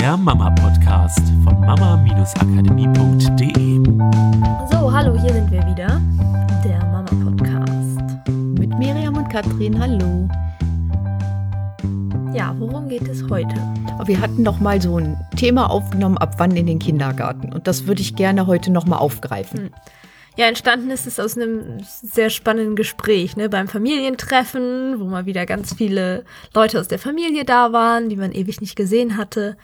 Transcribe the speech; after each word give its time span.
der 0.00 0.16
Mama-Podcast 0.16 1.20
von 1.44 1.60
mama-akademie.de. 1.60 3.84
So, 4.72 4.90
hallo, 4.90 5.14
hier 5.20 5.34
sind 5.34 5.50
wir 5.50 5.60
wieder. 5.66 6.00
Der 6.64 6.82
Mama-Podcast. 6.86 8.00
Mit 8.58 8.70
Miriam 8.78 9.18
und 9.18 9.28
Katrin, 9.28 9.78
hallo. 9.78 10.26
Ja, 12.34 12.54
worum 12.58 12.88
geht 12.88 13.06
es 13.08 13.28
heute? 13.28 13.54
Wir 14.06 14.18
hatten 14.18 14.42
noch 14.42 14.58
mal 14.58 14.80
so 14.80 14.98
ein 14.98 15.18
Thema 15.36 15.68
aufgenommen, 15.68 16.16
ab 16.16 16.36
wann 16.38 16.56
in 16.56 16.66
den 16.66 16.78
Kindergarten. 16.78 17.52
Und 17.52 17.66
das 17.66 17.86
würde 17.86 18.00
ich 18.00 18.16
gerne 18.16 18.46
heute 18.46 18.72
noch 18.72 18.86
mal 18.86 18.96
aufgreifen. 18.96 19.64
Hm. 19.64 19.70
Ja, 20.38 20.46
entstanden 20.46 20.90
ist 20.90 21.06
es 21.06 21.20
aus 21.20 21.36
einem 21.36 21.80
sehr 21.82 22.30
spannenden 22.30 22.74
Gespräch, 22.74 23.36
ne, 23.36 23.50
beim 23.50 23.68
Familientreffen, 23.68 24.98
wo 24.98 25.04
mal 25.04 25.26
wieder 25.26 25.44
ganz 25.44 25.74
viele 25.74 26.24
Leute 26.54 26.80
aus 26.80 26.88
der 26.88 26.98
Familie 26.98 27.44
da 27.44 27.74
waren, 27.74 28.08
die 28.08 28.16
man 28.16 28.32
ewig 28.32 28.62
nicht 28.62 28.76
gesehen 28.76 29.18
hatte. 29.18 29.58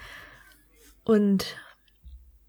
Und 1.06 1.56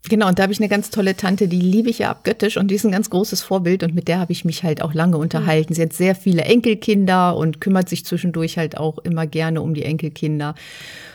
Genau, 0.09 0.29
und 0.29 0.39
da 0.39 0.43
habe 0.43 0.53
ich 0.53 0.59
eine 0.59 0.69
ganz 0.69 0.89
tolle 0.89 1.17
Tante, 1.17 1.49
die 1.49 1.59
liebe 1.59 1.89
ich 1.89 1.99
ja 1.99 2.09
abgöttisch 2.09 2.55
und 2.55 2.69
die 2.69 2.75
ist 2.75 2.85
ein 2.85 2.91
ganz 2.91 3.09
großes 3.09 3.41
Vorbild 3.41 3.83
und 3.83 3.93
mit 3.93 4.07
der 4.07 4.19
habe 4.19 4.31
ich 4.31 4.45
mich 4.45 4.63
halt 4.63 4.81
auch 4.81 4.93
lange 4.93 5.17
unterhalten. 5.17 5.73
Sie 5.73 5.81
hat 5.81 5.91
sehr 5.91 6.15
viele 6.15 6.43
Enkelkinder 6.43 7.35
und 7.35 7.59
kümmert 7.59 7.89
sich 7.89 8.05
zwischendurch 8.05 8.57
halt 8.57 8.77
auch 8.77 8.99
immer 8.99 9.27
gerne 9.27 9.61
um 9.61 9.73
die 9.73 9.83
Enkelkinder. 9.83 10.55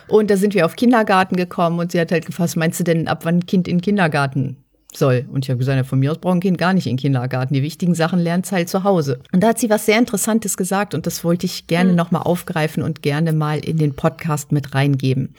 Und 0.08 0.30
da 0.30 0.36
sind 0.36 0.52
wir 0.52 0.66
auf 0.66 0.76
Kindergarten 0.76 1.36
gekommen 1.36 1.78
und 1.78 1.92
sie 1.92 2.00
hat 2.00 2.12
halt 2.12 2.26
gefasst, 2.26 2.56
meinst 2.56 2.80
du 2.80 2.84
denn, 2.84 3.08
ab 3.08 3.24
wann 3.24 3.46
Kind 3.46 3.66
in 3.66 3.80
Kindergarten 3.80 4.61
soll. 4.96 5.26
Und 5.32 5.44
ich 5.44 5.50
habe 5.50 5.58
gesagt, 5.58 5.76
ja, 5.76 5.84
von 5.84 5.98
mir 5.98 6.10
aus 6.10 6.18
braucht 6.18 6.36
ein 6.36 6.40
Kind 6.40 6.58
gar 6.58 6.74
nicht 6.74 6.86
in 6.86 6.92
den 6.92 7.00
Kindergarten. 7.00 7.54
Die 7.54 7.62
wichtigen 7.62 7.94
Sachen 7.94 8.18
lernt 8.18 8.46
es 8.46 8.52
halt 8.52 8.68
zu 8.68 8.84
Hause. 8.84 9.20
Und 9.32 9.42
da 9.42 9.48
hat 9.48 9.58
sie 9.58 9.70
was 9.70 9.86
sehr 9.86 9.98
Interessantes 9.98 10.56
gesagt 10.56 10.94
und 10.94 11.06
das 11.06 11.24
wollte 11.24 11.46
ich 11.46 11.66
gerne 11.66 11.90
mhm. 11.90 11.96
nochmal 11.96 12.22
aufgreifen 12.22 12.82
und 12.82 13.02
gerne 13.02 13.32
mal 13.32 13.58
in 13.58 13.78
den 13.78 13.94
Podcast 13.94 14.52
mit 14.52 14.74
reingeben. 14.74 15.34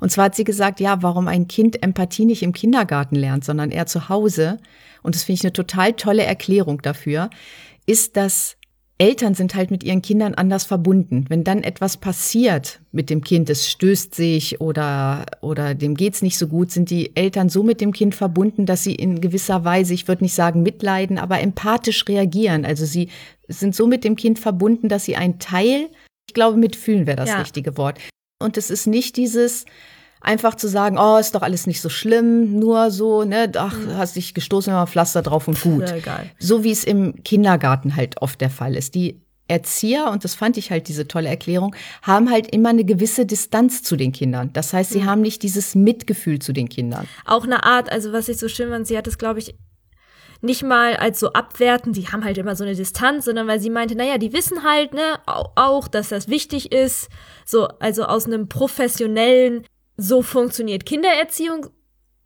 Und 0.00 0.10
zwar 0.10 0.26
hat 0.26 0.34
sie 0.34 0.44
gesagt, 0.44 0.80
ja, 0.80 1.02
warum 1.02 1.28
ein 1.28 1.48
Kind 1.48 1.82
Empathie 1.82 2.24
nicht 2.24 2.42
im 2.42 2.52
Kindergarten 2.52 3.16
lernt, 3.16 3.44
sondern 3.44 3.70
eher 3.70 3.86
zu 3.86 4.08
Hause. 4.08 4.58
Und 5.02 5.14
das 5.14 5.24
finde 5.24 5.38
ich 5.38 5.44
eine 5.44 5.52
total 5.52 5.92
tolle 5.94 6.24
Erklärung 6.24 6.80
dafür, 6.82 7.30
ist, 7.86 8.16
dass 8.16 8.56
Eltern 9.02 9.34
sind 9.34 9.56
halt 9.56 9.72
mit 9.72 9.82
ihren 9.82 10.00
Kindern 10.00 10.34
anders 10.34 10.62
verbunden. 10.62 11.24
Wenn 11.28 11.42
dann 11.42 11.64
etwas 11.64 11.96
passiert 11.96 12.78
mit 12.92 13.10
dem 13.10 13.24
Kind, 13.24 13.50
es 13.50 13.68
stößt 13.68 14.14
sich 14.14 14.60
oder, 14.60 15.26
oder 15.40 15.74
dem 15.74 15.96
geht's 15.96 16.22
nicht 16.22 16.38
so 16.38 16.46
gut, 16.46 16.70
sind 16.70 16.88
die 16.88 17.16
Eltern 17.16 17.48
so 17.48 17.64
mit 17.64 17.80
dem 17.80 17.92
Kind 17.92 18.14
verbunden, 18.14 18.64
dass 18.64 18.84
sie 18.84 18.94
in 18.94 19.20
gewisser 19.20 19.64
Weise, 19.64 19.92
ich 19.92 20.06
würde 20.06 20.22
nicht 20.22 20.34
sagen 20.34 20.62
mitleiden, 20.62 21.18
aber 21.18 21.40
empathisch 21.40 22.06
reagieren. 22.06 22.64
Also 22.64 22.84
sie 22.84 23.08
sind 23.48 23.74
so 23.74 23.88
mit 23.88 24.04
dem 24.04 24.14
Kind 24.14 24.38
verbunden, 24.38 24.88
dass 24.88 25.04
sie 25.04 25.16
ein 25.16 25.40
Teil, 25.40 25.88
ich 26.28 26.34
glaube, 26.34 26.56
mitfühlen 26.56 27.08
wäre 27.08 27.16
das 27.16 27.30
ja. 27.30 27.40
richtige 27.40 27.76
Wort. 27.76 27.98
Und 28.38 28.56
es 28.56 28.70
ist 28.70 28.86
nicht 28.86 29.16
dieses, 29.16 29.64
einfach 30.22 30.54
zu 30.54 30.68
sagen, 30.68 30.98
oh, 30.98 31.16
ist 31.18 31.34
doch 31.34 31.42
alles 31.42 31.66
nicht 31.66 31.80
so 31.80 31.88
schlimm, 31.88 32.58
nur 32.58 32.90
so, 32.90 33.24
ne, 33.24 33.50
ach, 33.56 33.76
mhm. 33.76 33.96
hast 33.96 34.16
dich 34.16 34.34
gestoßen, 34.34 34.72
immer 34.72 34.86
Pflaster 34.86 35.22
drauf 35.22 35.48
und 35.48 35.60
gut. 35.60 35.88
Ja, 35.88 35.96
egal. 35.96 36.30
So 36.38 36.64
wie 36.64 36.70
es 36.70 36.84
im 36.84 37.22
Kindergarten 37.24 37.96
halt 37.96 38.20
oft 38.22 38.40
der 38.40 38.50
Fall 38.50 38.76
ist. 38.76 38.94
Die 38.94 39.20
Erzieher, 39.48 40.10
und 40.10 40.24
das 40.24 40.34
fand 40.34 40.56
ich 40.56 40.70
halt 40.70 40.88
diese 40.88 41.08
tolle 41.08 41.28
Erklärung, 41.28 41.74
haben 42.00 42.30
halt 42.30 42.52
immer 42.54 42.70
eine 42.70 42.84
gewisse 42.84 43.26
Distanz 43.26 43.82
zu 43.82 43.96
den 43.96 44.12
Kindern. 44.12 44.50
Das 44.52 44.72
heißt, 44.72 44.92
sie 44.92 45.00
mhm. 45.00 45.06
haben 45.06 45.20
nicht 45.20 45.42
dieses 45.42 45.74
Mitgefühl 45.74 46.38
zu 46.38 46.52
den 46.52 46.68
Kindern. 46.68 47.06
Auch 47.26 47.44
eine 47.44 47.64
Art, 47.64 47.90
also 47.90 48.12
was 48.12 48.28
ich 48.28 48.38
so 48.38 48.48
schön 48.48 48.70
fand, 48.70 48.86
sie 48.86 48.96
hat 48.96 49.06
es, 49.06 49.18
glaube 49.18 49.40
ich, 49.40 49.54
nicht 50.42 50.64
mal 50.64 50.96
als 50.96 51.20
so 51.20 51.32
abwerten, 51.32 51.92
die 51.92 52.08
haben 52.08 52.24
halt 52.24 52.36
immer 52.36 52.56
so 52.56 52.64
eine 52.64 52.74
Distanz, 52.74 53.26
sondern 53.26 53.46
weil 53.46 53.60
sie 53.60 53.70
meinte, 53.70 53.94
naja, 53.94 54.18
die 54.18 54.32
wissen 54.32 54.64
halt, 54.64 54.92
ne, 54.92 55.20
auch, 55.26 55.86
dass 55.86 56.08
das 56.08 56.28
wichtig 56.28 56.72
ist, 56.72 57.08
so, 57.44 57.68
also 57.78 58.04
aus 58.04 58.26
einem 58.26 58.48
professionellen 58.48 59.64
so 60.02 60.22
funktioniert 60.22 60.84
Kindererziehung 60.84 61.66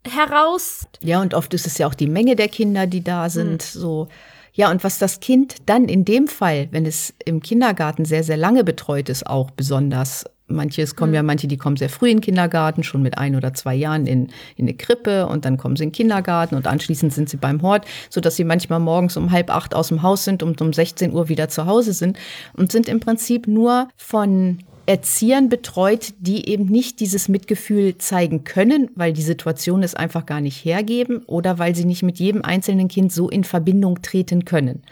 heraus. 0.07 0.87
Ja, 1.03 1.21
und 1.21 1.35
oft 1.35 1.53
ist 1.55 1.67
es 1.67 1.79
ja 1.79 1.87
auch 1.87 1.95
die 1.95 2.06
Menge 2.06 2.37
der 2.37 2.49
Kinder, 2.49 2.87
die 2.87 3.03
da 3.03 3.28
sind, 3.28 3.62
hm. 3.62 3.81
so. 3.81 4.09
Ja, 4.53 4.71
und 4.71 4.83
was 4.84 4.99
das 4.99 5.21
Kind 5.21 5.56
dann 5.67 5.87
in 5.87 6.06
dem 6.06 6.28
Fall, 6.28 6.69
wenn 6.71 6.87
es 6.87 7.12
im 7.25 7.43
Kindergarten 7.43 8.06
sehr, 8.06 8.25
sehr 8.25 8.39
lange 8.39 8.65
betreut 8.65 9.11
ist, 9.11 9.27
auch 9.27 9.50
besonders 9.50 10.25
Manche, 10.49 10.83
es 10.83 10.95
kommen 10.95 11.11
mhm. 11.11 11.17
ja 11.17 11.23
manche, 11.25 11.49
die 11.49 11.56
kommen 11.56 11.77
sehr 11.77 11.89
früh 11.89 12.09
in 12.09 12.19
den 12.19 12.23
Kindergarten, 12.23 12.84
schon 12.84 13.03
mit 13.03 13.19
ein 13.19 13.34
oder 13.34 13.53
zwei 13.53 13.75
Jahren 13.75 14.06
in, 14.06 14.29
in 14.55 14.67
eine 14.67 14.75
Krippe 14.75 15.27
und 15.27 15.45
dann 15.45 15.56
kommen 15.56 15.75
sie 15.75 15.83
in 15.83 15.89
den 15.89 15.95
Kindergarten 15.97 16.55
und 16.55 16.69
anschließend 16.69 17.12
sind 17.12 17.29
sie 17.29 17.37
beim 17.37 17.62
Hort, 17.62 17.84
so 18.11 18.21
dass 18.21 18.37
sie 18.37 18.45
manchmal 18.45 18.79
morgens 18.79 19.17
um 19.17 19.33
halb 19.33 19.50
acht 19.50 19.75
aus 19.75 19.89
dem 19.89 20.03
Haus 20.03 20.25
sind 20.25 20.45
und 20.45 20.61
um 20.61 20.73
16 20.73 21.12
Uhr 21.12 21.29
wieder 21.29 21.49
zu 21.49 21.67
Hause 21.67 21.93
sind 21.93 22.17
und 22.53 22.71
sind 22.71 22.89
im 22.89 23.00
Prinzip 23.00 23.49
nur 23.49 23.89
von 23.97 24.59
Erziehern 24.87 25.49
betreut, 25.49 26.15
die 26.19 26.49
eben 26.49 26.67
nicht 26.67 27.01
dieses 27.01 27.29
Mitgefühl 27.29 27.99
zeigen 27.99 28.45
können, 28.45 28.91
weil 28.95 29.13
die 29.13 29.23
Situation 29.23 29.83
es 29.83 29.95
einfach 29.95 30.27
gar 30.27 30.41
nicht 30.41 30.65
hergeben 30.65 31.25
oder 31.27 31.59
weil 31.59 31.75
sie 31.75 31.85
nicht 31.85 32.03
mit 32.03 32.19
jedem 32.19 32.43
einzelnen 32.43 32.89
Kind 32.89 33.13
so 33.13 33.29
in 33.29 33.45
Verbindung 33.45 34.01
treten 34.03 34.45
können. 34.45 34.83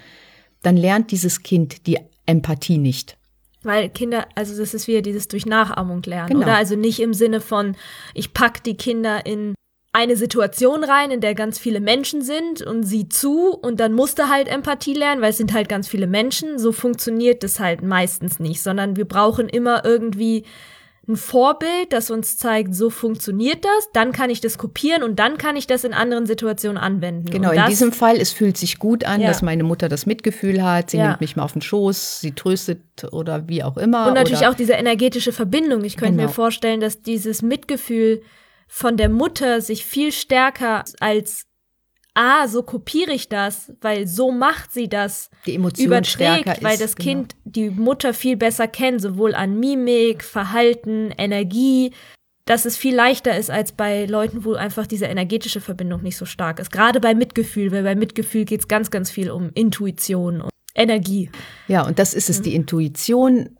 Dann 0.62 0.77
lernt 0.77 1.10
dieses 1.10 1.43
Kind 1.43 1.87
die 1.87 1.99
Empathie 2.27 2.78
nicht. 2.78 3.16
Weil 3.62 3.88
Kinder, 3.88 4.27
also 4.34 4.56
das 4.56 4.75
ist 4.75 4.88
wieder 4.88 5.00
dieses 5.00 5.28
durch 5.28 5.47
Nachahmung 5.47 6.03
lernen, 6.03 6.28
genau. 6.28 6.43
oder? 6.43 6.56
Also 6.56 6.76
nicht 6.76 7.00
im 7.00 7.15
Sinne 7.15 7.41
von, 7.41 7.76
ich 8.12 8.34
pack 8.34 8.62
die 8.62 8.76
Kinder 8.76 9.25
in 9.25 9.55
eine 9.94 10.16
Situation 10.16 10.82
rein, 10.82 11.12
in 11.12 11.21
der 11.21 11.37
ganz 11.37 11.59
viele 11.59 11.81
Menschen 11.81 12.21
sind 12.21 12.62
und 12.62 12.82
sieh 12.82 13.09
zu 13.09 13.50
und 13.55 13.78
dann 13.78 13.93
musste 13.93 14.28
halt 14.28 14.49
Empathie 14.49 14.93
lernen, 14.93 15.22
weil 15.22 15.31
es 15.31 15.37
sind 15.37 15.55
halt 15.55 15.69
ganz 15.69 15.87
viele 15.87 16.09
Menschen. 16.09 16.59
So 16.59 16.72
funktioniert 16.72 17.44
das 17.44 17.60
halt 17.60 17.82
meistens 17.82 18.41
nicht, 18.41 18.60
sondern 18.60 18.97
wir 18.97 19.05
brauchen 19.05 19.49
immer 19.49 19.84
irgendwie 19.84 20.44
ein 21.06 21.16
Vorbild, 21.16 21.93
das 21.93 22.10
uns 22.10 22.37
zeigt, 22.37 22.75
so 22.75 22.91
funktioniert 22.91 23.65
das, 23.65 23.91
dann 23.93 24.10
kann 24.10 24.31
ich 24.31 24.41
das 24.41 24.59
kopieren 24.59 25.05
und 25.05 25.19
dann 25.19 25.38
kann 25.38 25.55
ich 25.55 25.69
das 25.69 25.84
in 25.84 25.93
anderen 25.93 26.26
Situationen 26.26 26.78
anwenden. 26.78 27.31
Genau, 27.31 27.53
in 27.53 27.66
diesem 27.66 27.93
Fall, 27.93 28.16
es 28.16 28.32
fühlt 28.32 28.56
sich 28.56 28.81
gut 28.81 29.05
an, 29.05 29.21
ja. 29.21 29.28
dass 29.28 29.43
meine 29.43 29.62
Mutter 29.62 29.88
das 29.88 30.06
Mitgefühl 30.06 30.65
hat, 30.65 30.91
sie 30.91 30.97
ja. 30.97 31.09
nimmt 31.09 31.21
mich 31.21 31.37
mal 31.37 31.44
auf 31.44 31.53
den 31.53 31.62
Schoß, 31.62 32.21
sie 32.21 32.32
tröstet 32.32 32.81
oder 33.12 33.47
wie 33.49 33.62
auch 33.62 33.76
immer. 33.76 34.09
Und 34.09 34.15
natürlich 34.15 34.47
auch 34.47 34.55
diese 34.55 34.72
energetische 34.72 35.32
Verbindung. 35.32 35.84
Ich 35.84 35.97
könnte 35.97 36.15
genau. 36.15 36.25
mir 36.25 36.31
vorstellen, 36.31 36.81
dass 36.81 37.03
dieses 37.03 37.43
Mitgefühl 37.43 38.22
von 38.74 38.96
der 38.96 39.08
Mutter 39.08 39.60
sich 39.60 39.84
viel 39.84 40.10
stärker 40.10 40.82
als 40.98 41.46
ah, 42.14 42.48
so 42.48 42.64
kopiere 42.64 43.12
ich 43.12 43.28
das, 43.28 43.72
weil 43.80 44.08
so 44.08 44.32
macht 44.32 44.72
sie 44.72 44.88
das, 44.88 45.30
die 45.46 45.54
Emotion 45.54 45.86
überträgt, 45.86 46.48
ist, 46.48 46.62
weil 46.64 46.76
das 46.76 46.96
genau. 46.96 47.08
Kind 47.08 47.36
die 47.44 47.70
Mutter 47.70 48.12
viel 48.12 48.36
besser 48.36 48.66
kennt, 48.66 49.00
sowohl 49.00 49.36
an 49.36 49.60
Mimik, 49.60 50.24
Verhalten, 50.24 51.12
Energie, 51.16 51.92
dass 52.46 52.64
es 52.64 52.76
viel 52.76 52.96
leichter 52.96 53.36
ist 53.38 53.48
als 53.48 53.70
bei 53.70 54.06
Leuten, 54.06 54.44
wo 54.44 54.54
einfach 54.54 54.88
diese 54.88 55.06
energetische 55.06 55.60
Verbindung 55.60 56.02
nicht 56.02 56.16
so 56.16 56.26
stark 56.26 56.58
ist. 56.58 56.72
Gerade 56.72 56.98
bei 56.98 57.14
Mitgefühl, 57.14 57.70
weil 57.70 57.84
bei 57.84 57.94
Mitgefühl 57.94 58.44
geht 58.44 58.60
es 58.60 58.68
ganz, 58.68 58.90
ganz 58.90 59.08
viel 59.08 59.30
um 59.30 59.50
Intuition 59.54 60.40
und 60.40 60.50
Energie. 60.74 61.30
Ja, 61.68 61.86
und 61.86 62.00
das 62.00 62.12
ist 62.12 62.28
es, 62.28 62.40
mhm. 62.40 62.42
die 62.42 62.54
Intuition 62.56 63.56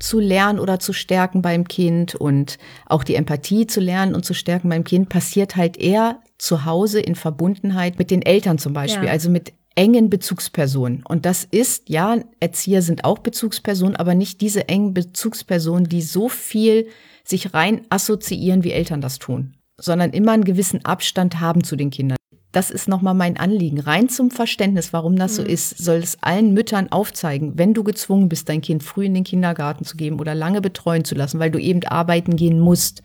zu 0.00 0.18
lernen 0.18 0.58
oder 0.58 0.80
zu 0.80 0.92
stärken 0.92 1.42
beim 1.42 1.68
Kind 1.68 2.14
und 2.14 2.58
auch 2.86 3.04
die 3.04 3.14
Empathie 3.14 3.66
zu 3.66 3.80
lernen 3.80 4.14
und 4.14 4.24
zu 4.24 4.34
stärken 4.34 4.68
beim 4.68 4.84
Kind 4.84 5.08
passiert 5.08 5.56
halt 5.56 5.76
eher 5.76 6.20
zu 6.38 6.64
Hause 6.64 7.00
in 7.00 7.14
Verbundenheit 7.14 7.98
mit 7.98 8.10
den 8.10 8.22
Eltern 8.22 8.58
zum 8.58 8.72
Beispiel, 8.72 9.06
ja. 9.06 9.12
also 9.12 9.30
mit 9.30 9.52
engen 9.76 10.10
Bezugspersonen. 10.10 11.04
Und 11.06 11.26
das 11.26 11.44
ist, 11.44 11.88
ja, 11.88 12.18
Erzieher 12.40 12.82
sind 12.82 13.04
auch 13.04 13.18
Bezugspersonen, 13.18 13.96
aber 13.96 14.14
nicht 14.14 14.40
diese 14.40 14.68
engen 14.68 14.94
Bezugspersonen, 14.94 15.88
die 15.88 16.02
so 16.02 16.28
viel 16.28 16.88
sich 17.24 17.54
rein 17.54 17.82
assoziieren, 17.90 18.64
wie 18.64 18.72
Eltern 18.72 19.00
das 19.00 19.18
tun, 19.18 19.54
sondern 19.78 20.10
immer 20.10 20.32
einen 20.32 20.44
gewissen 20.44 20.84
Abstand 20.84 21.40
haben 21.40 21.62
zu 21.62 21.76
den 21.76 21.90
Kindern 21.90 22.19
das 22.52 22.70
ist 22.70 22.88
nochmal 22.88 23.14
mein 23.14 23.36
Anliegen. 23.36 23.78
Rein 23.78 24.08
zum 24.08 24.30
Verständnis, 24.30 24.92
warum 24.92 25.16
das 25.16 25.36
so 25.36 25.42
mhm. 25.42 25.48
ist, 25.48 25.78
soll 25.78 25.98
es 25.98 26.18
allen 26.20 26.52
Müttern 26.52 26.90
aufzeigen, 26.90 27.52
wenn 27.56 27.74
du 27.74 27.84
gezwungen 27.84 28.28
bist, 28.28 28.48
dein 28.48 28.60
Kind 28.60 28.82
früh 28.82 29.04
in 29.04 29.14
den 29.14 29.24
Kindergarten 29.24 29.84
zu 29.84 29.96
geben 29.96 30.18
oder 30.18 30.34
lange 30.34 30.60
betreuen 30.60 31.04
zu 31.04 31.14
lassen, 31.14 31.38
weil 31.38 31.50
du 31.50 31.58
eben 31.58 31.82
arbeiten 31.84 32.36
gehen 32.36 32.58
musst, 32.58 33.02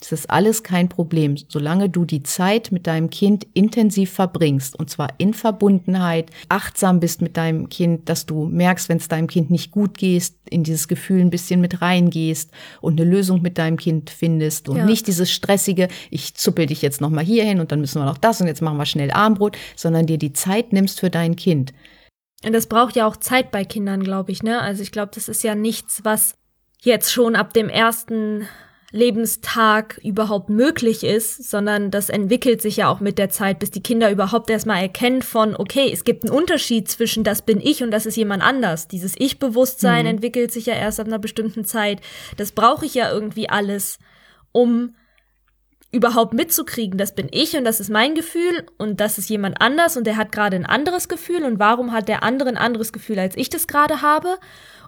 das 0.00 0.12
ist 0.12 0.30
alles 0.30 0.62
kein 0.62 0.88
Problem, 0.88 1.36
solange 1.48 1.90
du 1.90 2.04
die 2.04 2.22
Zeit 2.22 2.72
mit 2.72 2.86
deinem 2.86 3.10
Kind 3.10 3.46
intensiv 3.52 4.10
verbringst 4.10 4.78
und 4.78 4.88
zwar 4.88 5.08
in 5.18 5.34
Verbundenheit, 5.34 6.30
achtsam 6.48 7.00
bist 7.00 7.20
mit 7.20 7.36
deinem 7.36 7.68
Kind, 7.68 8.08
dass 8.08 8.24
du 8.24 8.46
merkst, 8.46 8.88
wenn 8.88 8.96
es 8.96 9.08
deinem 9.08 9.26
Kind 9.26 9.50
nicht 9.50 9.70
gut 9.70 9.98
geht, 9.98 10.32
in 10.48 10.64
dieses 10.64 10.88
Gefühl 10.88 11.20
ein 11.20 11.30
bisschen 11.30 11.60
mit 11.60 11.82
reingehst 11.82 12.50
und 12.80 12.98
eine 12.98 13.08
Lösung 13.08 13.42
mit 13.42 13.58
deinem 13.58 13.76
Kind 13.76 14.10
findest 14.10 14.68
und 14.68 14.78
ja. 14.78 14.86
nicht 14.86 15.06
dieses 15.06 15.30
stressige, 15.30 15.88
ich 16.10 16.34
zuppel 16.34 16.66
dich 16.66 16.82
jetzt 16.82 17.00
noch 17.00 17.10
mal 17.10 17.24
hierhin 17.24 17.60
und 17.60 17.70
dann 17.70 17.80
müssen 17.80 18.00
wir 18.00 18.06
noch 18.06 18.18
das 18.18 18.40
und 18.40 18.46
jetzt 18.46 18.62
machen 18.62 18.78
wir 18.78 18.86
schnell 18.86 19.10
Armbrot, 19.10 19.56
sondern 19.76 20.06
dir 20.06 20.18
die 20.18 20.32
Zeit 20.32 20.72
nimmst 20.72 21.00
für 21.00 21.10
dein 21.10 21.36
Kind. 21.36 21.72
Und 22.42 22.54
das 22.54 22.66
braucht 22.66 22.96
ja 22.96 23.06
auch 23.06 23.16
Zeit 23.16 23.50
bei 23.50 23.64
Kindern, 23.64 24.02
glaube 24.02 24.32
ich, 24.32 24.42
ne? 24.42 24.60
Also 24.62 24.82
ich 24.82 24.92
glaube, 24.92 25.12
das 25.14 25.28
ist 25.28 25.44
ja 25.44 25.54
nichts, 25.54 26.00
was 26.04 26.34
jetzt 26.80 27.12
schon 27.12 27.36
ab 27.36 27.52
dem 27.52 27.68
ersten 27.68 28.48
Lebenstag 28.92 30.00
überhaupt 30.02 30.48
möglich 30.48 31.04
ist, 31.04 31.48
sondern 31.48 31.90
das 31.90 32.08
entwickelt 32.08 32.60
sich 32.60 32.78
ja 32.78 32.88
auch 32.88 33.00
mit 33.00 33.18
der 33.18 33.30
Zeit, 33.30 33.60
bis 33.60 33.70
die 33.70 33.82
Kinder 33.82 34.10
überhaupt 34.10 34.50
erstmal 34.50 34.82
erkennen 34.82 35.22
von, 35.22 35.54
okay, 35.54 35.90
es 35.92 36.04
gibt 36.04 36.24
einen 36.24 36.34
Unterschied 36.34 36.88
zwischen 36.88 37.22
das 37.22 37.42
bin 37.42 37.60
ich 37.60 37.82
und 37.82 37.92
das 37.92 38.06
ist 38.06 38.16
jemand 38.16 38.42
anders. 38.42 38.88
Dieses 38.88 39.14
Ich-Bewusstsein 39.16 40.04
mhm. 40.04 40.10
entwickelt 40.12 40.50
sich 40.50 40.66
ja 40.66 40.74
erst 40.74 40.98
ab 40.98 41.06
einer 41.06 41.20
bestimmten 41.20 41.64
Zeit. 41.64 42.00
Das 42.36 42.52
brauche 42.52 42.84
ich 42.84 42.94
ja 42.94 43.10
irgendwie 43.12 43.48
alles, 43.48 43.98
um 44.52 44.94
überhaupt 45.92 46.34
mitzukriegen, 46.34 46.98
das 46.98 47.14
bin 47.14 47.28
ich 47.32 47.56
und 47.56 47.64
das 47.64 47.80
ist 47.80 47.90
mein 47.90 48.14
Gefühl 48.14 48.64
und 48.78 49.00
das 49.00 49.18
ist 49.18 49.28
jemand 49.28 49.60
anders 49.60 49.96
und 49.96 50.06
der 50.06 50.16
hat 50.16 50.30
gerade 50.30 50.56
ein 50.56 50.66
anderes 50.66 51.08
Gefühl 51.08 51.44
und 51.44 51.58
warum 51.58 51.92
hat 51.92 52.08
der 52.08 52.22
andere 52.22 52.48
ein 52.48 52.56
anderes 52.56 52.92
Gefühl, 52.92 53.18
als 53.18 53.36
ich 53.36 53.50
das 53.50 53.66
gerade 53.66 54.02
habe? 54.02 54.38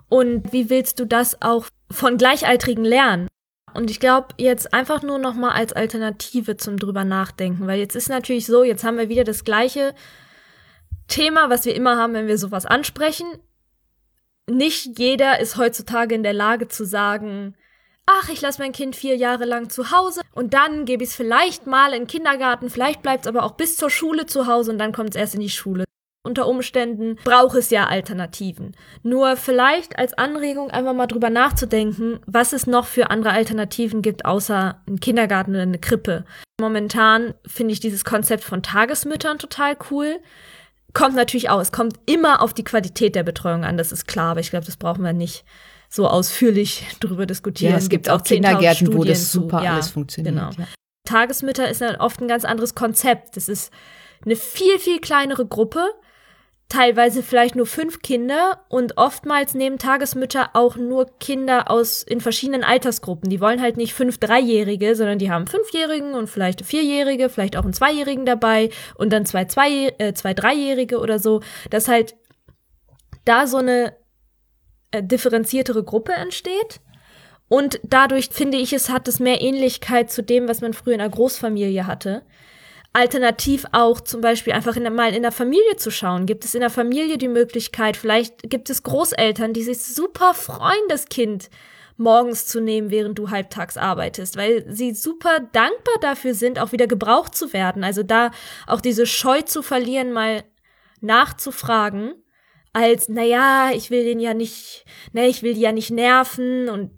Und 0.09 0.53
wie 0.53 0.71
willst 0.71 1.01
du 1.01 1.07
das 1.07 1.41
auch 1.41 1.67
von 1.91 2.19
Gleichaltrigen 2.19 2.85
lernen? 2.85 3.29
Und 3.75 3.91
ich 3.91 4.01
glaube, 4.01 4.29
jetzt 4.39 4.75
einfach 4.75 5.03
nur 5.03 5.19
noch 5.19 5.35
mal 5.35 5.53
als 5.53 5.73
Alternative 5.73 6.57
zum 6.57 6.79
drüber 6.79 7.05
nachdenken, 7.05 7.67
weil 7.67 7.79
jetzt 7.79 7.97
ist 7.97 8.09
natürlich 8.09 8.47
so, 8.47 8.65
jetzt 8.65 8.85
haben 8.85 8.99
wir 8.99 9.09
wieder 9.09 9.25
das 9.25 9.45
gleiche 9.45 9.95
Thema, 11.09 11.51
was 11.51 11.65
wir 11.65 11.75
immer 11.75 11.97
haben, 11.97 12.15
wenn 12.15 12.27
wir 12.27 12.39
sowas 12.39 12.67
ansprechen. 12.67 13.27
Nicht 14.49 14.99
jeder 14.99 15.41
ist 15.41 15.57
heutzutage 15.57 16.15
in 16.15 16.23
der 16.23 16.33
Lage 16.33 16.69
zu 16.69 16.85
sagen, 16.85 17.55
ach, 18.07 18.29
ich 18.29 18.41
lasse 18.41 18.61
mein 18.61 18.73
Kind 18.73 18.97
vier 18.97 19.17
Jahre 19.17 19.45
lang 19.45 19.71
zu 19.71 19.91
Hause 19.91 20.23
und 20.33 20.55
dann 20.55 20.85
gebe 20.85 21.05
ich 21.05 21.11
es 21.11 21.17
vielleicht 21.17 21.67
mal 21.67 21.93
in 21.93 22.03
den 22.03 22.07
Kindergarten, 22.09 22.69
vielleicht 22.69 23.03
bleibt 23.03 23.25
es 23.25 23.29
aber 23.29 23.45
auch 23.45 23.53
bis 23.53 23.77
zur 23.77 23.91
Schule 23.91 24.27
zu 24.27 24.47
Hause 24.47 24.73
und 24.73 24.79
dann 24.79 24.93
kommt 24.93 25.11
es 25.11 25.17
erst 25.17 25.35
in 25.35 25.41
die 25.41 25.51
Schule. 25.51 25.85
Unter 26.25 26.47
Umständen 26.47 27.17
braucht 27.25 27.57
es 27.57 27.71
ja 27.71 27.89
Alternativen. 27.89 28.77
Nur 29.03 29.37
vielleicht 29.37 29.99
als 29.99 30.15
Anregung 30.15 30.71
einfach 30.71 30.95
mal 30.95 31.09
drüber 31.09 31.31
nachzudenken, 31.31 32.21
was 32.27 32.53
es 32.53 32.69
noch 32.69 32.87
für 32.87 33.11
andere 33.11 33.33
Alternativen 33.33 34.03
gibt, 34.03 34.25
außer 34.25 34.81
ein 34.87 35.01
Kindergarten 35.01 35.51
oder 35.51 35.63
eine 35.63 35.81
Krippe. 35.81 36.25
Momentan 36.61 37.35
finde 37.45 37.73
ich 37.73 37.81
dieses 37.81 38.05
Konzept 38.05 38.45
von 38.45 38.63
Tagesmüttern 38.63 39.39
total 39.39 39.77
cool. 39.91 40.21
Kommt 40.93 41.17
natürlich 41.17 41.51
auch, 41.51 41.61
es 41.61 41.73
kommt 41.73 41.99
immer 42.07 42.41
auf 42.41 42.55
die 42.55 42.65
Qualität 42.65 43.17
der 43.17 43.25
Betreuung 43.25 43.65
an, 43.65 43.77
das 43.77 43.91
ist 43.91 44.07
klar, 44.07 44.33
aber 44.33 44.41
ich 44.41 44.51
glaube, 44.51 44.67
das 44.67 44.77
brauchen 44.77 45.03
wir 45.03 45.13
nicht 45.13 45.45
so 45.89 46.07
ausführlich 46.07 46.87
drüber 47.01 47.27
diskutieren. 47.27 47.73
Ja, 47.73 47.79
es 47.79 47.89
gibt, 47.89 48.05
gibt 48.05 48.15
auch 48.15 48.23
Kindergärten, 48.23 48.95
wo 48.95 49.03
das 49.03 49.33
super 49.33 49.59
zu. 49.61 49.69
alles 49.69 49.91
funktioniert. 49.91 50.37
Genau. 50.37 50.51
Ja. 50.57 50.69
Tagesmütter 51.05 51.69
ist 51.69 51.81
dann 51.81 51.97
oft 51.97 52.21
ein 52.21 52.29
ganz 52.29 52.45
anderes 52.45 52.77
Konzept. 52.77 53.37
Das 53.37 53.49
ist 53.49 53.73
eine 54.25 54.37
viel, 54.37 54.79
viel 54.79 55.01
kleinere 55.01 55.47
Gruppe, 55.47 55.85
teilweise 56.73 57.23
vielleicht 57.23 57.55
nur 57.55 57.67
fünf 57.67 58.01
Kinder 58.01 58.65
und 58.71 58.97
oftmals 58.97 59.53
nehmen 59.53 59.79
Tagesmütter 59.79 60.51
auch 60.55 60.77
nur 60.77 61.07
Kinder 61.19 61.71
aus 61.71 62.03
in 62.03 62.23
verschiedenen 62.23 62.65
Altersgruppen. 62.65 63.29
Die 63.29 63.43
wollen 63.43 63.61
halt 63.61 63.77
nicht 63.77 63.93
fünf 63.93 64.17
Dreijährige, 64.19 64.97
sondern 64.97 65.19
die 65.19 65.31
haben 65.31 65.47
Fünfjährigen 65.47 66.15
und 66.15 66.31
vielleicht 66.31 66.65
Vierjährige, 66.65 67.29
vielleicht 67.29 67.59
auch 67.59 67.65
einen 67.65 67.75
Zweijährigen 67.75 68.25
dabei 68.25 68.71
und 68.95 69.13
dann 69.13 69.27
zwei, 69.27 69.45
zwei, 69.45 69.95
äh, 69.99 70.15
zwei 70.15 70.33
Dreijährige 70.33 70.99
oder 70.99 71.19
so. 71.19 71.43
Dass 71.69 71.89
halt 71.89 72.15
da 73.27 73.47
so 73.47 73.59
eine 73.59 73.95
äh, 74.93 75.03
differenziertere 75.03 75.85
Gruppe 75.85 76.13
entsteht. 76.13 76.81
Und 77.49 77.81
dadurch 77.83 78.31
finde 78.33 78.57
ich, 78.57 78.73
es 78.73 78.89
hat 78.89 79.09
es 79.09 79.21
mehr 79.21 79.43
Ähnlichkeit 79.43 80.11
zu 80.11 80.23
dem, 80.23 80.49
was 80.49 80.63
man 80.63 80.73
früher 80.73 80.95
in 80.95 81.03
einer 81.03 81.11
Großfamilie 81.11 81.87
hatte. 81.87 82.23
Alternativ 82.93 83.65
auch 83.73 84.00
zum 84.00 84.21
Beispiel 84.21 84.53
einfach 84.53 84.77
in, 84.77 84.94
mal 84.94 85.15
in 85.15 85.23
der 85.23 85.33
Familie 85.33 85.77
zu 85.77 85.91
schauen. 85.91 86.27
Gibt 86.27 86.44
es 86.44 86.55
in 86.55 86.61
der 86.61 86.71
Familie 86.71 87.17
die 87.17 87.29
Möglichkeit, 87.29 87.97
vielleicht 87.97 88.50
gibt 88.50 88.69
es 88.69 88.83
Großeltern, 88.83 89.55
die 89.55 89.62
sich 89.62 89.85
super 89.85 90.35
freuen, 90.35 90.89
das 90.89 91.06
Kind 91.06 91.49
morgens 91.97 92.47
zu 92.47 92.61
nehmen, 92.61 92.91
während 92.91 93.19
du 93.19 93.31
halbtags 93.31 93.77
arbeitest, 93.77 94.37
weil 94.37 94.65
sie 94.69 94.93
super 94.93 95.41
dankbar 95.53 95.94
dafür 96.00 96.35
sind, 96.35 96.59
auch 96.59 96.73
wieder 96.73 96.87
gebraucht 96.87 97.35
zu 97.35 97.53
werden. 97.53 97.85
Also 97.85 98.03
da 98.03 98.31
auch 98.67 98.81
diese 98.81 99.06
Scheu 99.06 99.43
zu 99.43 99.62
verlieren, 99.62 100.12
mal 100.12 100.44
nachzufragen 101.00 102.15
als, 102.75 103.09
naja, 103.09 103.71
ich 103.75 103.91
will 103.91 104.05
den 104.05 104.19
ja 104.19 104.33
nicht, 104.33 104.87
ne, 105.13 105.27
ich 105.27 105.43
will 105.43 105.53
die 105.55 105.61
ja 105.61 105.73
nicht 105.73 105.91
nerven 105.91 106.71
und 106.71 106.91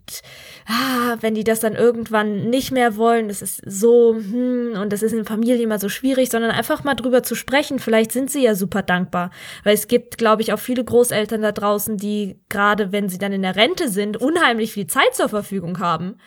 ah, 0.67 1.17
wenn 1.21 1.35
die 1.35 1.43
das 1.43 1.61
dann 1.61 1.75
irgendwann 1.75 2.49
nicht 2.49 2.71
mehr 2.71 2.97
wollen, 2.97 3.26
das 3.26 3.43
ist 3.43 3.61
so, 3.67 4.15
hm, 4.15 4.75
und 4.81 4.93
das 4.93 5.03
ist 5.03 5.12
in 5.12 5.25
Familie 5.25 5.65
immer 5.65 5.81
so 5.81 5.88
schwierig, 5.88 6.31
sondern 6.31 6.53
einfach 6.53 6.85
mal 6.85 6.94
drüber 6.94 7.25
zu 7.25 7.35
sprechen, 7.35 7.81
vielleicht 7.81 8.12
sind 8.12 8.31
sie 8.31 8.44
ja 8.44 8.55
super 8.55 8.82
dankbar. 8.82 9.31
Weil 9.65 9.75
es 9.75 9.88
gibt, 9.88 10.17
glaube 10.17 10.43
ich, 10.43 10.53
auch 10.53 10.61
viele 10.61 10.85
Großeltern 10.85 11.43
da 11.43 11.50
draußen, 11.50 11.97
die 11.97 12.38
gerade, 12.49 12.93
wenn 12.93 13.09
sie 13.09 13.19
dann 13.19 13.32
in 13.32 13.43
der 13.43 13.56
Rente 13.56 13.88
sind, 13.88 14.17
unheimlich 14.17 14.73
viel 14.73 14.87
Zeit 14.87 15.15
zur 15.15 15.29
Verfügung 15.29 15.81
haben 15.81 16.19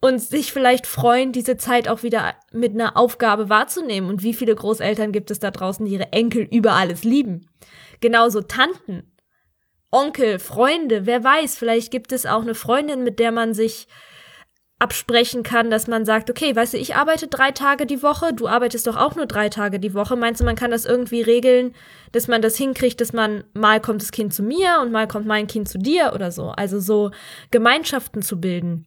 und 0.00 0.20
sich 0.20 0.52
vielleicht 0.52 0.86
freuen, 0.86 1.32
diese 1.32 1.56
Zeit 1.56 1.88
auch 1.88 2.02
wieder 2.02 2.34
mit 2.52 2.74
einer 2.74 2.96
Aufgabe 2.96 3.48
wahrzunehmen. 3.48 4.08
Und 4.08 4.22
wie 4.22 4.34
viele 4.34 4.54
Großeltern 4.54 5.10
gibt 5.10 5.30
es 5.30 5.40
da 5.40 5.50
draußen, 5.50 5.84
die 5.86 5.92
ihre 5.92 6.12
Enkel 6.12 6.42
über 6.42 6.72
alles 6.72 7.02
lieben? 7.02 7.48
Genauso 8.00 8.42
Tanten, 8.42 9.16
Onkel, 9.90 10.38
Freunde, 10.38 11.06
wer 11.06 11.22
weiß, 11.22 11.56
vielleicht 11.56 11.90
gibt 11.90 12.12
es 12.12 12.26
auch 12.26 12.42
eine 12.42 12.54
Freundin, 12.54 13.04
mit 13.04 13.18
der 13.18 13.32
man 13.32 13.54
sich 13.54 13.86
absprechen 14.78 15.42
kann, 15.42 15.70
dass 15.70 15.86
man 15.86 16.04
sagt, 16.04 16.28
okay, 16.28 16.54
weißt 16.54 16.74
du, 16.74 16.78
ich 16.78 16.96
arbeite 16.96 17.28
drei 17.28 17.50
Tage 17.50 17.86
die 17.86 18.02
Woche, 18.02 18.34
du 18.34 18.46
arbeitest 18.46 18.86
doch 18.86 18.96
auch 18.96 19.14
nur 19.14 19.24
drei 19.24 19.48
Tage 19.48 19.80
die 19.80 19.94
Woche. 19.94 20.16
Meinst 20.16 20.42
du, 20.42 20.44
man 20.44 20.56
kann 20.56 20.70
das 20.70 20.84
irgendwie 20.84 21.22
regeln, 21.22 21.74
dass 22.12 22.28
man 22.28 22.42
das 22.42 22.56
hinkriegt, 22.56 23.00
dass 23.00 23.14
man 23.14 23.44
mal 23.54 23.80
kommt 23.80 24.02
das 24.02 24.12
Kind 24.12 24.34
zu 24.34 24.42
mir 24.42 24.80
und 24.82 24.92
mal 24.92 25.08
kommt 25.08 25.26
mein 25.26 25.46
Kind 25.46 25.68
zu 25.68 25.78
dir 25.78 26.12
oder 26.14 26.30
so? 26.30 26.50
Also 26.50 26.78
so 26.78 27.10
Gemeinschaften 27.50 28.20
zu 28.20 28.38
bilden, 28.38 28.84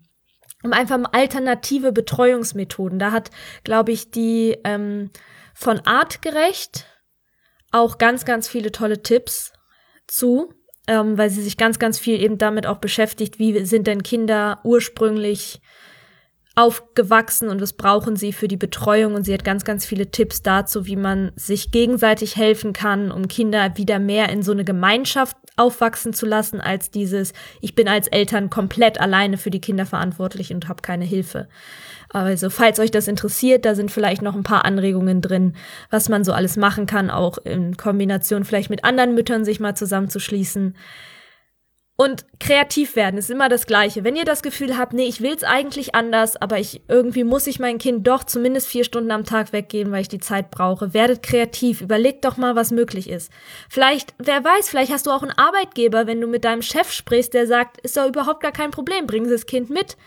um 0.63 0.73
einfach 0.73 1.00
alternative 1.11 1.91
Betreuungsmethoden. 1.91 3.00
Da 3.00 3.11
hat, 3.11 3.31
glaube 3.63 3.91
ich, 3.91 4.11
die 4.11 4.59
ähm, 4.63 5.09
von 5.56 5.79
Artgerecht 5.85 6.85
auch 7.71 7.98
ganz, 7.98 8.25
ganz 8.25 8.48
viele 8.48 8.71
tolle 8.71 9.04
Tipps 9.04 9.54
zu, 10.07 10.54
ähm, 10.88 11.18
weil 11.18 11.30
sie 11.30 11.42
sich 11.42 11.57
ganz, 11.57 11.80
ganz 11.80 12.00
viel 12.00 12.21
eben 12.21 12.38
damit 12.38 12.66
auch 12.66 12.77
beschäftigt, 12.77 13.39
wie 13.39 13.66
sind 13.66 13.88
denn 13.88 14.04
Kinder 14.04 14.60
ursprünglich 14.63 15.62
aufgewachsen 16.56 17.48
und 17.48 17.62
was 17.62 17.74
brauchen 17.74 18.18
sie 18.18 18.33
für 18.33 18.50
die 18.50 18.57
Betreuung. 18.57 19.13
Und 19.13 19.24
sie 19.24 19.33
hat 19.33 19.45
ganz, 19.45 19.63
ganz 19.63 19.86
viele 19.86 20.12
Tipps 20.12 20.42
dazu, 20.42 20.86
wie 20.86 20.98
man 20.98 21.31
sich 21.36 21.71
gegenseitig 21.71 22.36
helfen 22.36 22.74
kann, 22.74 23.12
um 23.12 23.27
Kinder 23.27 23.77
wieder 23.77 23.98
mehr 23.98 24.30
in 24.30 24.44
so 24.44 24.51
eine 24.51 24.66
Gemeinschaft 24.66 25.38
aufwachsen 25.59 26.13
zu 26.13 26.25
lassen, 26.25 26.61
als 26.61 26.89
dieses, 26.89 27.33
ich 27.61 27.75
bin 27.75 27.88
als 27.88 28.07
Eltern 28.07 28.50
komplett 28.50 29.00
alleine 29.00 29.38
für 29.38 29.50
die 29.50 29.61
Kinder 29.61 29.85
verantwortlich 29.85 30.53
und 30.53 30.67
habe 30.67 30.81
keine 30.81 31.06
Hilfe. 31.06 31.47
Also, 32.11 32.50
falls 32.50 32.79
euch 32.79 32.89
das 32.89 33.07
interessiert, 33.07 33.65
da 33.65 33.75
sind 33.75 33.91
vielleicht 33.91 34.23
noch 34.23 34.35
ein 34.35 34.44
paar 34.44 34.65
Anregungen 34.65 35.21
drin, 35.21 35.53
was 35.91 36.09
man 36.09 36.23
so 36.23 36.33
alles 36.33 36.57
machen 36.57 36.88
kann, 36.88 37.11
auch 37.11 37.38
in 37.38 37.77
Kombination 37.77 38.45
vielleicht 38.45 38.71
mit 38.71 38.83
anderen 38.83 39.13
Müttern 39.13 39.45
sich 39.45 39.59
mal 39.59 39.75
zusammenzuschließen. 39.75 40.75
Und 42.01 42.24
kreativ 42.40 42.96
werden 42.96 43.18
ist 43.18 43.30
immer 43.30 43.50
das 43.50 43.66
Gleiche. 43.66 44.06
Wenn 44.06 44.16
ihr 44.16 44.24
das 44.24 44.42
Gefühl 44.42 44.78
habt, 44.78 44.94
nee, 44.94 45.04
ich 45.04 45.19
will's 45.19 45.44
eigentlich 45.44 45.95
anders, 45.95 46.38
aber 46.42 46.57
ich 46.57 46.81
irgendwie 46.88 47.26
muss 47.26 47.45
ich 47.45 47.59
mein 47.59 47.78
Kind 47.78 48.07
doch 48.07 48.23
zumindest 48.23 48.69
vier 48.69 48.85
Stunden 48.85 49.12
am 49.12 49.26
Tag 49.26 49.52
weggeben, 49.52 49.92
weil 49.92 50.04
ich 50.04 50.07
die 50.07 50.21
Zeit 50.21 50.50
brauche. 50.50 50.94
Werdet 50.94 51.23
kreativ. 51.23 51.81
Überlegt 51.81 52.23
doch 52.23 52.38
mal, 52.38 52.56
was 52.56 52.71
möglich 52.71 53.09
ist. 53.09 53.33
Vielleicht, 53.68 54.14
wer 54.18 54.42
weiß, 54.42 54.69
vielleicht 54.69 54.94
hast 54.94 55.07
du 55.07 55.12
auch 55.12 55.23
einen 55.23 55.38
Arbeitgeber, 55.38 56.07
wenn 56.07 56.21
du 56.21 56.28
mit 56.28 56.45
deinem 56.45 56.62
Chef 56.62 56.90
sprichst, 56.90 57.33
der 57.33 57.47
sagt, 57.47 57.81
ist 57.81 57.97
doch 57.97 58.07
überhaupt 58.07 58.40
gar 58.40 58.54
kein 58.54 58.71
Problem, 58.71 59.06
bringen 59.06 59.26
Sie 59.26 59.33
das 59.33 59.45
Kind 59.45 59.69
mit 59.69 59.97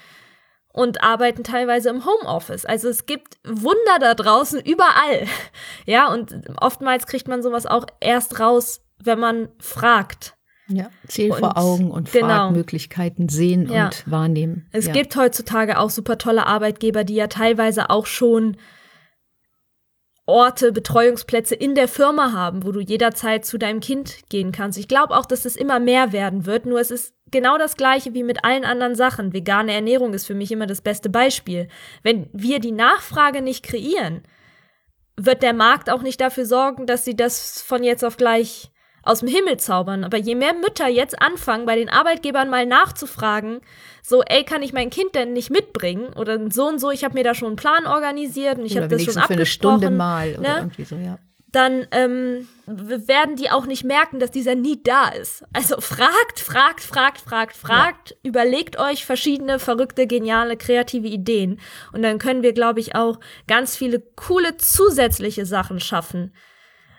und 0.72 1.02
arbeiten 1.02 1.44
teilweise 1.44 1.90
im 1.90 2.06
Homeoffice. 2.06 2.64
Also 2.64 2.88
es 2.88 3.04
gibt 3.04 3.36
Wunder 3.44 3.98
da 4.00 4.14
draußen 4.14 4.62
überall. 4.62 5.26
Ja, 5.84 6.10
und 6.10 6.42
oftmals 6.58 7.06
kriegt 7.06 7.28
man 7.28 7.42
sowas 7.42 7.66
auch 7.66 7.84
erst 8.00 8.40
raus, 8.40 8.80
wenn 8.98 9.18
man 9.18 9.50
fragt. 9.58 10.36
Ja, 10.76 10.90
Ziel 11.06 11.30
und, 11.32 11.38
vor 11.38 11.56
Augen 11.56 11.90
und 11.90 12.10
genau. 12.12 12.26
Fragmöglichkeiten 12.26 13.28
sehen 13.28 13.70
ja. 13.70 13.86
und 13.86 14.10
wahrnehmen. 14.10 14.66
Es 14.72 14.86
ja. 14.86 14.92
gibt 14.92 15.16
heutzutage 15.16 15.78
auch 15.78 15.90
super 15.90 16.18
tolle 16.18 16.46
Arbeitgeber, 16.46 17.04
die 17.04 17.14
ja 17.14 17.26
teilweise 17.26 17.90
auch 17.90 18.06
schon 18.06 18.56
Orte, 20.24 20.70
Betreuungsplätze 20.72 21.54
in 21.54 21.74
der 21.74 21.88
Firma 21.88 22.32
haben, 22.32 22.64
wo 22.64 22.70
du 22.70 22.80
jederzeit 22.80 23.44
zu 23.44 23.58
deinem 23.58 23.80
Kind 23.80 24.28
gehen 24.28 24.52
kannst. 24.52 24.78
Ich 24.78 24.86
glaube 24.86 25.16
auch, 25.16 25.26
dass 25.26 25.44
es 25.44 25.56
immer 25.56 25.80
mehr 25.80 26.12
werden 26.12 26.46
wird, 26.46 26.64
nur 26.64 26.80
es 26.80 26.92
ist 26.92 27.14
genau 27.30 27.58
das 27.58 27.76
gleiche 27.76 28.14
wie 28.14 28.22
mit 28.22 28.44
allen 28.44 28.64
anderen 28.64 28.94
Sachen. 28.94 29.32
Vegane 29.32 29.72
Ernährung 29.72 30.14
ist 30.14 30.26
für 30.26 30.34
mich 30.34 30.52
immer 30.52 30.66
das 30.66 30.80
beste 30.80 31.10
Beispiel. 31.10 31.68
Wenn 32.02 32.28
wir 32.32 32.60
die 32.60 32.72
Nachfrage 32.72 33.42
nicht 33.42 33.64
kreieren, 33.64 34.22
wird 35.16 35.42
der 35.42 35.52
Markt 35.52 35.90
auch 35.90 36.02
nicht 36.02 36.20
dafür 36.20 36.46
sorgen, 36.46 36.86
dass 36.86 37.04
sie 37.04 37.16
das 37.16 37.60
von 37.60 37.82
jetzt 37.82 38.04
auf 38.04 38.16
gleich 38.16 38.71
aus 39.02 39.20
dem 39.20 39.28
Himmel 39.28 39.58
zaubern. 39.58 40.04
Aber 40.04 40.16
je 40.16 40.34
mehr 40.34 40.54
Mütter 40.54 40.88
jetzt 40.88 41.20
anfangen, 41.20 41.66
bei 41.66 41.76
den 41.76 41.88
Arbeitgebern 41.88 42.48
mal 42.48 42.66
nachzufragen, 42.66 43.60
so, 44.02 44.22
ey, 44.22 44.44
kann 44.44 44.62
ich 44.62 44.72
mein 44.72 44.90
Kind 44.90 45.14
denn 45.14 45.32
nicht 45.32 45.50
mitbringen? 45.50 46.12
Oder 46.14 46.50
so 46.50 46.66
und 46.68 46.80
so, 46.80 46.90
ich 46.90 47.04
habe 47.04 47.14
mir 47.14 47.24
da 47.24 47.34
schon 47.34 47.48
einen 47.48 47.56
Plan 47.56 47.86
organisiert 47.86 48.58
und 48.58 48.66
ich 48.66 48.76
habe 48.76 48.88
das 48.88 49.04
schon 49.04 49.16
abgesprochen. 49.16 49.26
für 49.26 49.32
eine 49.34 49.46
Stunde 49.46 49.90
mal 49.90 50.36
oder 50.38 50.40
ne? 50.40 50.58
irgendwie 50.58 50.84
so, 50.84 50.96
ja. 50.96 51.18
Dann 51.52 51.86
ähm, 51.90 52.48
werden 52.66 53.36
die 53.36 53.50
auch 53.50 53.66
nicht 53.66 53.84
merken, 53.84 54.18
dass 54.18 54.30
dieser 54.30 54.54
Need 54.54 54.88
da 54.88 55.08
ist. 55.08 55.44
Also 55.52 55.82
fragt, 55.82 56.40
fragt, 56.40 56.80
fragt, 56.80 57.20
fragt, 57.20 57.56
fragt, 57.56 58.10
ja. 58.10 58.16
überlegt 58.22 58.78
euch 58.78 59.04
verschiedene 59.04 59.58
verrückte, 59.58 60.06
geniale, 60.06 60.56
kreative 60.56 61.08
Ideen. 61.08 61.60
Und 61.92 62.02
dann 62.02 62.18
können 62.18 62.42
wir, 62.42 62.54
glaube 62.54 62.80
ich, 62.80 62.94
auch 62.94 63.20
ganz 63.46 63.76
viele 63.76 64.00
coole 64.00 64.56
zusätzliche 64.56 65.44
Sachen 65.44 65.78
schaffen. 65.78 66.32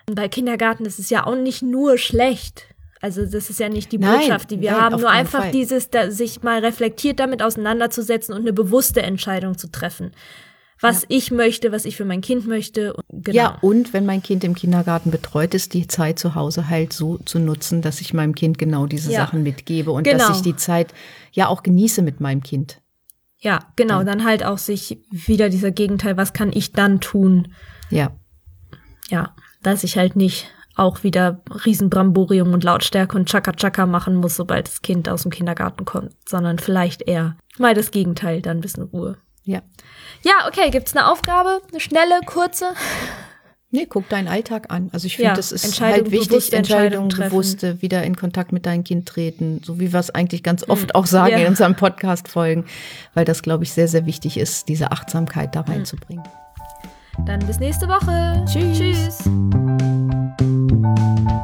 Bei 0.06 0.28
Kindergarten 0.28 0.84
ist 0.84 0.98
es 0.98 1.10
ja 1.10 1.26
auch 1.26 1.36
nicht 1.36 1.62
nur 1.62 1.98
schlecht. 1.98 2.66
Also 3.00 3.26
das 3.26 3.50
ist 3.50 3.60
ja 3.60 3.68
nicht 3.68 3.92
die 3.92 3.98
nein, 3.98 4.20
Botschaft, 4.20 4.50
die 4.50 4.60
wir 4.60 4.72
nein, 4.72 4.80
haben, 4.80 5.00
nur 5.00 5.10
einfach 5.10 5.42
Fall. 5.42 5.50
dieses, 5.50 5.90
da, 5.90 6.10
sich 6.10 6.42
mal 6.42 6.60
reflektiert 6.60 7.20
damit 7.20 7.42
auseinanderzusetzen 7.42 8.34
und 8.34 8.40
eine 8.40 8.52
bewusste 8.52 9.02
Entscheidung 9.02 9.58
zu 9.58 9.70
treffen. 9.70 10.12
was 10.80 11.02
ja. 11.02 11.08
ich 11.10 11.30
möchte, 11.30 11.72
was 11.72 11.84
ich 11.84 11.96
für 11.96 12.04
mein 12.04 12.20
Kind 12.20 12.46
möchte. 12.46 12.94
Genau. 13.08 13.36
Ja, 13.36 13.58
und 13.60 13.92
wenn 13.92 14.06
mein 14.06 14.22
Kind 14.22 14.44
im 14.44 14.54
Kindergarten 14.54 15.10
betreut 15.10 15.54
ist, 15.54 15.74
die 15.74 15.86
Zeit 15.86 16.18
zu 16.18 16.34
Hause 16.34 16.68
halt 16.68 16.92
so 16.92 17.18
zu 17.18 17.38
nutzen, 17.38 17.82
dass 17.82 18.00
ich 18.00 18.14
meinem 18.14 18.34
Kind 18.34 18.58
genau 18.58 18.86
diese 18.86 19.12
ja. 19.12 19.20
Sachen 19.20 19.42
mitgebe 19.42 19.90
und 19.90 20.04
genau. 20.04 20.28
dass 20.28 20.36
ich 20.36 20.42
die 20.42 20.56
Zeit 20.56 20.92
ja 21.32 21.48
auch 21.48 21.62
genieße 21.62 22.02
mit 22.02 22.20
meinem 22.20 22.42
Kind. 22.42 22.80
Ja, 23.38 23.60
genau, 23.76 23.98
ja. 23.98 24.04
dann 24.04 24.24
halt 24.24 24.44
auch 24.44 24.58
sich 24.58 24.98
wieder 25.10 25.48
dieser 25.48 25.70
Gegenteil, 25.70 26.16
was 26.16 26.32
kann 26.32 26.52
ich 26.52 26.72
dann 26.72 27.00
tun? 27.00 27.48
Ja. 27.90 28.12
Ja, 29.10 29.34
dass 29.66 29.84
ich 29.84 29.96
halt 29.96 30.16
nicht 30.16 30.48
auch 30.76 31.02
wieder 31.02 31.40
Riesenbramborium 31.64 32.52
und 32.52 32.64
Lautstärke 32.64 33.16
und 33.16 33.28
Chaka-Chaka 33.28 33.86
machen 33.86 34.16
muss, 34.16 34.36
sobald 34.36 34.66
das 34.66 34.82
Kind 34.82 35.08
aus 35.08 35.22
dem 35.22 35.30
Kindergarten 35.30 35.84
kommt, 35.84 36.12
sondern 36.28 36.58
vielleicht 36.58 37.02
eher 37.02 37.36
mal 37.58 37.74
das 37.74 37.90
Gegenteil, 37.90 38.42
dann 38.42 38.58
ein 38.58 38.60
bisschen 38.60 38.84
Ruhe. 38.84 39.16
Ja. 39.44 39.62
Ja, 40.22 40.48
okay, 40.48 40.70
gibt's 40.70 40.96
eine 40.96 41.10
Aufgabe? 41.10 41.60
Eine 41.70 41.80
schnelle, 41.80 42.20
kurze? 42.26 42.72
Nee, 43.70 43.86
guck 43.86 44.08
deinen 44.08 44.28
Alltag 44.28 44.66
an. 44.72 44.88
Also 44.92 45.06
ich 45.06 45.16
finde, 45.16 45.30
ja, 45.30 45.34
das 45.34 45.50
ist 45.50 45.80
halt 45.80 46.12
wichtig, 46.12 46.52
Entscheidungen, 46.52 47.08
bewusste, 47.08 47.82
wieder 47.82 48.04
in 48.04 48.14
Kontakt 48.14 48.52
mit 48.52 48.66
deinem 48.66 48.84
Kind 48.84 49.08
treten, 49.08 49.60
so 49.64 49.80
wie 49.80 49.92
wir 49.92 49.98
es 49.98 50.10
eigentlich 50.10 50.44
ganz 50.44 50.62
hm. 50.62 50.70
oft 50.70 50.94
auch 50.94 51.06
sagen 51.06 51.32
ja. 51.32 51.38
in 51.38 51.48
unserem 51.48 51.74
Podcast-Folgen, 51.74 52.66
weil 53.14 53.24
das, 53.24 53.42
glaube 53.42 53.64
ich, 53.64 53.72
sehr, 53.72 53.88
sehr 53.88 54.06
wichtig 54.06 54.38
ist, 54.38 54.68
diese 54.68 54.92
Achtsamkeit 54.92 55.56
da 55.56 55.66
hm. 55.66 55.84
Dann 57.24 57.40
bis 57.46 57.58
nächste 57.58 57.88
Woche. 57.88 58.44
Tschüss. 58.46 58.78
Tschüss. 58.78 59.18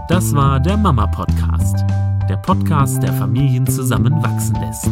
Das 0.08 0.32
war 0.34 0.60
der 0.60 0.76
Mama 0.76 1.06
Podcast, 1.06 1.84
der 2.28 2.36
Podcast, 2.38 3.00
der 3.02 3.12
Familien 3.12 3.66
zusammenwachsen 3.66 4.56
lässt. 4.56 4.90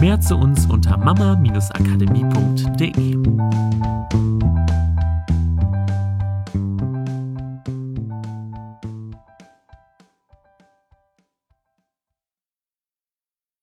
Mehr 0.00 0.20
zu 0.20 0.36
uns 0.36 0.66
unter 0.66 0.98
mama-akademie.de. 0.98 3.16